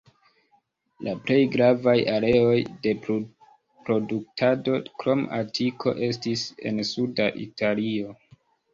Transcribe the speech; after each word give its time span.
La 1.07 1.11
plej 1.27 1.37
gravaj 1.55 1.95
areoj 2.13 2.57
de 2.87 2.95
produktado, 3.05 4.83
krom 5.05 5.25
Atiko, 5.43 5.97
estis 6.11 6.51
en 6.69 6.87
Suda 6.95 7.33
Italio. 7.49 8.23